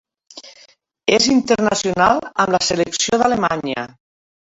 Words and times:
És 1.17 1.27
internacional 1.35 2.25
amb 2.31 2.57
la 2.59 2.65
selecció 2.71 3.25
d'Alemanya. 3.25 3.89